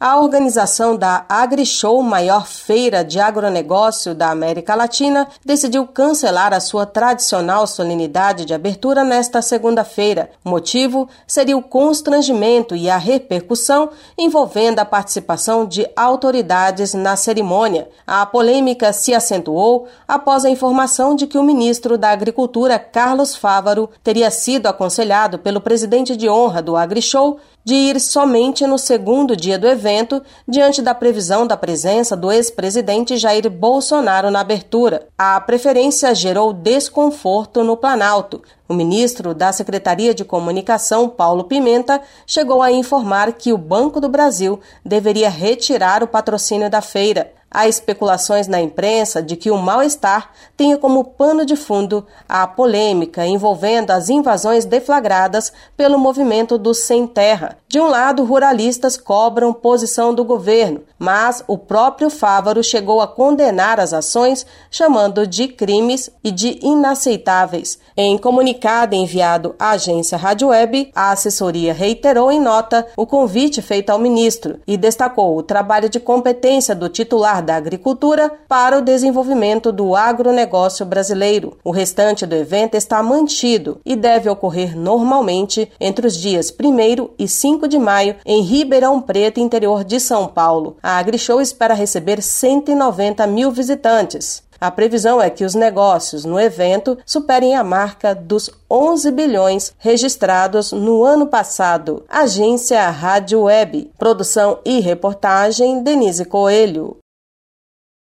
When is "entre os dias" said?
85.80-86.50